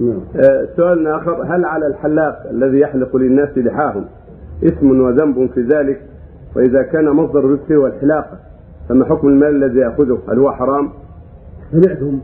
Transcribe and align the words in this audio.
نعم. 0.00 0.20
آه، 0.36 0.68
سؤال 0.76 1.06
آخر 1.06 1.42
هل 1.42 1.64
على 1.64 1.86
الحلاق 1.86 2.46
الذي 2.50 2.80
يحلق 2.80 3.16
للناس 3.16 3.58
لحاهم 3.58 4.04
اسم 4.64 5.00
وذنب 5.00 5.50
في 5.54 5.62
ذلك؟ 5.62 6.00
وإذا 6.56 6.82
كان 6.82 7.10
مصدر 7.10 7.44
رزقه 7.44 7.74
هو 7.74 7.86
الحلاقة 7.86 8.38
فما 8.88 9.04
حكم 9.04 9.28
المال 9.28 9.64
الذي 9.64 9.78
يأخذه؟ 9.78 10.18
هل 10.28 10.38
هو 10.38 10.52
حرام؟ 10.52 10.90
سمعتم 11.72 12.20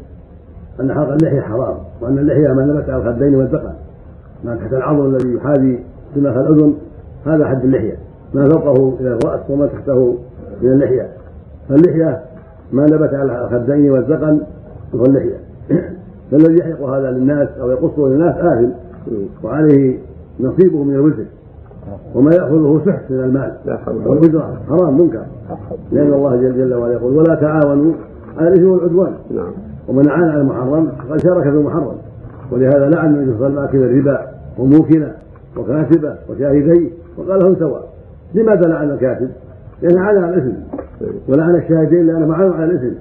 أن 0.80 0.94
حلق 0.94 1.08
اللحيه 1.08 1.40
حرام 1.40 1.76
وأن 2.00 2.18
اللحيه 2.18 2.52
ما 2.52 2.64
نبت 2.64 2.90
على 2.90 3.02
الخدين 3.02 3.34
والذقن 3.34 3.72
ما 4.44 4.56
تحت 4.56 4.72
العظم 4.72 5.06
الذي 5.06 5.34
يحاذي 5.34 5.84
سماخ 6.14 6.36
الأذن 6.36 6.74
هذا 7.26 7.46
حد 7.48 7.64
اللحية. 7.64 7.96
ما 8.34 8.48
فوقه 8.48 8.96
إلى 9.00 9.08
الرأس 9.08 9.50
وما 9.50 9.66
تحته 9.66 10.18
من 10.62 10.72
اللحية. 10.72 11.08
فاللحية 11.68 12.22
ما 12.72 12.82
نبت 12.82 13.14
على 13.14 13.44
الخدين 13.44 13.90
والذقن 13.90 14.40
هو 14.94 15.04
اللحية. 15.04 15.40
فالذي 16.30 16.58
يحلق 16.58 16.82
هذا 16.82 17.10
للناس 17.10 17.48
أو 17.60 17.70
يقصه 17.70 18.08
للناس 18.08 18.34
آثم 18.36 18.70
وعليه 19.44 19.98
نصيبه 20.40 20.84
من 20.84 20.94
الوزر 20.94 21.24
وما 22.14 22.30
يأخذه 22.34 22.80
سحت 22.86 23.10
من 23.10 23.20
المال. 23.20 23.52
والأجرة 24.06 24.60
حرام 24.68 25.00
منكر. 25.00 25.22
لأن 25.92 26.12
الله 26.12 26.36
جل 26.36 26.56
جل 26.56 26.74
وعلا 26.74 26.92
يقول 26.92 27.16
ولا 27.16 27.34
تعاونوا 27.34 27.92
على 28.38 28.48
الإثم 28.48 28.70
والعدوان. 28.70 29.12
نعم. 29.30 29.50
ومن 29.88 30.08
عان 30.08 30.28
على 30.28 30.40
المحرم 30.40 30.88
فقد 31.08 31.20
شارك 31.20 31.42
في 31.42 31.48
المحرم. 31.48 31.94
ولهذا 32.52 32.88
لعن 32.90 33.14
النبي 33.14 33.38
صلى 33.38 33.46
الله 33.46 33.60
عليه 33.60 33.70
وسلم 33.70 33.82
الربا 33.82 34.26
وموكله 34.58 35.12
وكاتبه 35.56 36.14
وشاهديه 36.30 36.90
وقال 37.16 37.42
لهم 37.42 37.56
سواء. 37.58 37.88
لماذا 38.34 38.68
لعن 38.68 38.90
الكاتب؟ 38.90 39.28
لأنه 39.82 40.00
عان 40.00 40.16
على 40.16 40.34
الإثم. 40.34 40.52
ولعن 41.28 41.54
الشاهدين 41.54 42.06
لأنهم 42.06 42.32
عانوا 42.32 42.54
على 42.54 42.64
الإثم. 42.64 42.94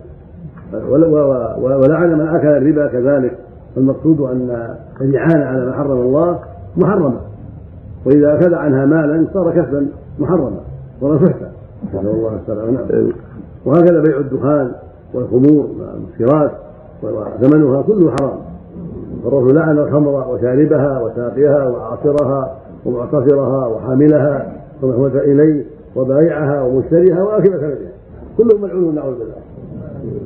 ولعن 1.60 2.14
من 2.14 2.28
أكل 2.28 2.48
الربا 2.48 2.88
كذلك. 2.88 3.38
فالمقصود 3.76 4.22
أن 4.22 4.76
الإعانة 5.02 5.46
على 5.46 5.66
ما 5.66 5.74
حرم 5.74 5.98
الله 5.98 6.40
محرمة. 6.78 7.20
وإذا 8.06 8.36
أخذ 8.36 8.54
عنها 8.54 8.86
مالا 8.86 9.28
صار 9.34 9.52
كسبا 9.52 9.88
محرما 10.20 10.52
صار 11.02 11.20
سحتا 11.26 11.52
نسأل 11.90 12.08
الله 12.08 12.40
السلامة 12.42 12.72
نعم 12.72 13.12
وهكذا 13.66 14.02
بيع 14.02 14.18
الدخان 14.18 14.72
والخمور 15.14 15.68
والمسكرات 15.80 16.52
وثمنها 17.04 17.82
كله 17.82 18.12
حرام. 18.20 18.38
الرسول 19.26 19.56
لعن 19.56 19.78
الخمر 19.78 20.28
وشاربها 20.30 21.02
وساقيها 21.02 21.70
وعاصرها 21.70 22.56
ومعتصرها 22.86 23.68
وحاملها 23.68 24.54
ومحمود 24.84 25.16
إليه 25.16 25.66
وبائعها 25.96 26.62
ومشتريها 26.62 27.24
وأكل 27.24 27.60
ثمنها 27.60 27.92
كلهم 28.38 28.62
ملعون 28.62 28.96
نعوذ 28.96 29.14
بالله. 29.20 29.47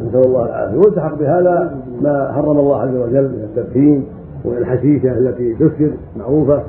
نسأل 0.07 0.25
الله 0.25 0.45
العافية. 0.45 0.77
والتحق 0.77 1.19
بهذا 1.19 1.77
ما 2.01 2.31
حرم 2.31 2.59
الله 2.59 2.77
عز 2.77 2.95
وجل 2.95 3.23
من 3.23 3.43
التدخين 3.43 4.03
والحشيشه 4.45 5.17
التي 5.17 5.53
تسكر 5.53 5.91
معروفة 6.19 6.61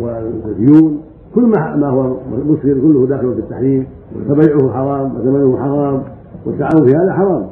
والديون. 0.00 1.00
كل 1.34 1.42
ما 1.76 1.88
هو 1.88 2.16
مسكر 2.48 2.74
كله 2.74 3.06
داخل 3.06 3.34
في 3.34 3.40
التحريم. 3.40 3.86
فبيعه 4.28 4.72
حرام 4.72 5.14
وثمنه 5.16 5.56
حرام 5.56 6.02
والتعاون 6.46 6.86
في 6.86 6.92
هذا 6.96 7.12
حرام. 7.12 7.46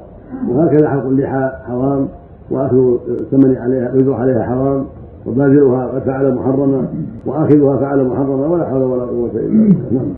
وهكذا 0.50 0.88
حلق 0.88 1.06
اللحى 1.06 1.50
حرام 1.66 2.08
واخذ 2.50 2.96
الثمن 3.08 3.56
عليها 3.56 3.92
الأجرة 3.92 4.14
عليها 4.14 4.42
حرام 4.42 4.84
وباذلها 5.26 5.86
قد 5.86 6.02
فعل 6.02 6.34
محرما 6.34 6.88
وآخذها 7.26 7.76
فعل 7.76 8.06
محرما 8.06 8.46
ولا 8.46 8.64
حول 8.64 8.82
ولا 8.82 9.02
قوة 9.02 9.30
إلا 9.30 9.48
بالله. 9.48 9.76
نعم. 9.90 10.06